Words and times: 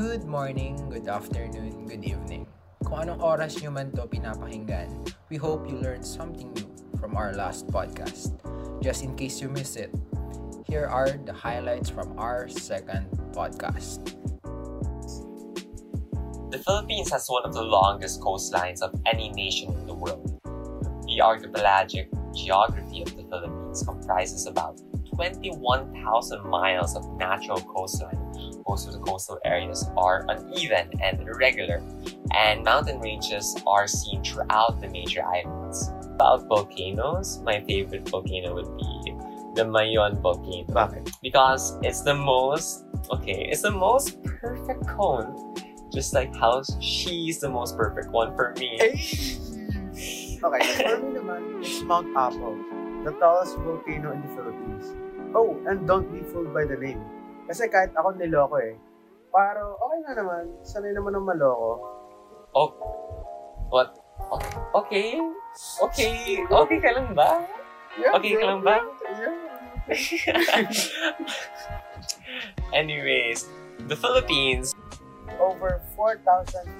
Good 0.00 0.24
morning, 0.24 0.88
good 0.88 1.12
afternoon, 1.12 1.84
good 1.84 2.00
evening. 2.08 2.48
Kung 2.88 3.04
anong 3.04 3.20
oras 3.20 3.60
nyo 3.60 3.68
man 3.68 3.92
to 3.92 4.08
pinapakinggan, 4.08 4.88
we 5.28 5.36
hope 5.36 5.68
you 5.68 5.76
learned 5.76 6.08
something 6.08 6.48
new 6.56 6.64
from 6.96 7.20
our 7.20 7.36
last 7.36 7.68
podcast. 7.68 8.32
Just 8.80 9.04
in 9.04 9.12
case 9.12 9.44
you 9.44 9.52
miss 9.52 9.76
it, 9.76 9.92
here 10.64 10.88
are 10.88 11.20
the 11.28 11.36
highlights 11.36 11.92
from 11.92 12.16
our 12.16 12.48
second 12.48 13.12
podcast. 13.36 14.16
The 16.48 16.64
Philippines 16.64 17.12
has 17.12 17.28
one 17.28 17.44
of 17.44 17.52
the 17.52 17.60
longest 17.60 18.24
coastlines 18.24 18.80
of 18.80 18.96
any 19.04 19.28
nation 19.36 19.68
in 19.68 19.84
the 19.84 19.92
world. 19.92 20.24
The 21.12 21.20
archipelagic 21.20 22.08
geography 22.32 23.04
of 23.04 23.12
the 23.20 23.28
Philippines 23.28 23.84
comprises 23.84 24.48
about 24.48 24.80
21,000 25.12 25.92
miles 26.48 26.96
of 26.96 27.04
natural 27.20 27.60
coastline. 27.60 28.29
Most 28.68 28.86
of 28.86 28.92
the 28.94 29.00
coastal 29.00 29.38
areas 29.44 29.88
are 29.96 30.24
uneven 30.28 30.90
and 31.02 31.20
irregular, 31.20 31.82
and 32.34 32.62
mountain 32.62 33.00
ranges 33.00 33.56
are 33.66 33.86
seen 33.86 34.22
throughout 34.22 34.80
the 34.80 34.88
major 34.88 35.24
islands. 35.24 35.90
About 36.14 36.46
volcanoes, 36.46 37.38
my 37.40 37.60
favorite 37.64 38.08
volcano 38.08 38.54
would 38.54 38.76
be 38.76 39.14
the 39.54 39.64
Mayon 39.64 40.20
volcano. 40.20 40.64
Bakit? 40.68 41.10
Because 41.22 41.78
it's 41.82 42.02
the 42.02 42.14
most, 42.14 42.84
okay, 43.10 43.48
it's 43.50 43.62
the 43.62 43.70
most 43.70 44.22
perfect 44.22 44.86
cone. 44.86 45.54
Just 45.92 46.14
like 46.14 46.34
how 46.36 46.62
she's 46.80 47.40
the 47.40 47.48
most 47.48 47.76
perfect 47.76 48.10
one 48.10 48.36
for 48.36 48.54
me. 48.58 48.78
Okay, 50.40 50.64
for 50.78 50.96
me 51.02 51.18
naman, 51.18 51.60
it's 51.60 51.82
Mount 51.82 52.16
Apo, 52.16 52.56
the 53.04 53.12
tallest 53.18 53.58
volcano 53.58 54.12
in 54.12 54.22
the 54.22 54.28
Philippines. 54.38 54.94
Oh, 55.34 55.58
and 55.66 55.86
don't 55.86 56.06
be 56.12 56.22
fooled 56.30 56.54
by 56.54 56.64
the 56.64 56.76
name. 56.76 57.02
Kasi 57.50 57.66
kahit 57.66 57.90
ako 57.98 58.14
niloko 58.14 58.62
eh. 58.62 58.78
Pero 59.34 59.74
okay 59.74 59.98
na 60.06 60.12
naman, 60.22 60.54
sanay 60.62 60.94
naman 60.94 61.18
ng 61.18 61.26
maloko. 61.26 61.82
Oh, 62.54 62.70
what? 63.74 63.98
Okay, 64.70 65.18
okay, 65.82 66.46
okay 66.46 66.78
ka 66.78 66.90
lang 66.94 67.10
ba? 67.10 67.42
Yeah, 67.98 68.14
Okay 68.14 68.38
ka 68.38 68.54
lang 68.54 68.62
ba? 68.62 68.78
Yeah. 69.18 69.34
Anyways, 72.70 73.50
the 73.90 73.98
Philippines 73.98 74.70
Over 75.42 75.82
4,000 75.98 76.70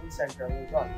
in 0.00 0.08
Central 0.08 0.48
Luzon. 0.48 0.88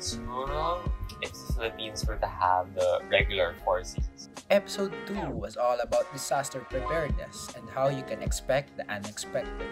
Siguro, 0.00 0.80
if 1.20 1.32
the 1.36 1.52
Philippines 1.52 2.08
were 2.08 2.16
to 2.16 2.30
have 2.30 2.72
the 2.72 3.04
regular 3.12 3.52
four 3.60 3.84
seasons. 3.84 4.09
Episode 4.50 4.92
2 5.06 5.30
was 5.30 5.56
all 5.56 5.78
about 5.78 6.12
disaster 6.12 6.58
preparedness 6.68 7.46
and 7.56 7.70
how 7.70 7.86
you 7.86 8.02
can 8.02 8.20
expect 8.20 8.76
the 8.76 8.82
unexpected. 8.90 9.68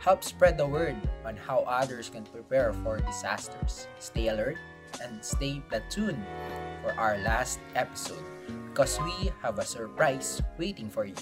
Help 0.00 0.24
spread 0.24 0.56
the 0.56 0.66
word 0.66 0.96
on 1.26 1.36
how 1.36 1.58
others 1.68 2.08
can 2.08 2.24
prepare 2.24 2.72
for 2.72 2.96
disasters. 2.96 3.86
Stay 3.98 4.28
alert 4.28 4.56
and 5.04 5.22
stay 5.22 5.60
tuned 5.90 6.24
for 6.82 6.92
our 6.92 7.18
last 7.18 7.60
episode 7.74 8.24
because 8.70 8.98
we 9.00 9.30
have 9.42 9.58
a 9.58 9.64
surprise 9.66 10.40
waiting 10.56 10.88
for 10.88 11.04
you. 11.04 11.14